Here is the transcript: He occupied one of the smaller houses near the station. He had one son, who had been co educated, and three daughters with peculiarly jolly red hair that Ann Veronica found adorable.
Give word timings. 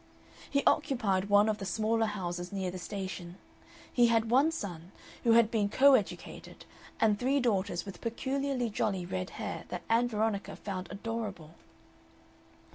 He 0.49 0.63
occupied 0.65 1.29
one 1.29 1.47
of 1.47 1.59
the 1.59 1.65
smaller 1.65 2.07
houses 2.07 2.51
near 2.51 2.71
the 2.71 2.79
station. 2.79 3.37
He 3.93 4.07
had 4.07 4.31
one 4.31 4.51
son, 4.51 4.91
who 5.23 5.33
had 5.33 5.51
been 5.51 5.69
co 5.69 5.93
educated, 5.93 6.65
and 6.99 7.19
three 7.19 7.39
daughters 7.39 7.85
with 7.85 8.01
peculiarly 8.01 8.71
jolly 8.71 9.05
red 9.05 9.29
hair 9.37 9.65
that 9.69 9.83
Ann 9.89 10.07
Veronica 10.07 10.55
found 10.55 10.87
adorable. 10.89 11.53